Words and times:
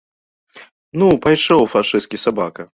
Ну, 1.03 1.07
пайшоў, 1.27 1.69
фашысцкі 1.77 2.25
сабака! 2.27 2.61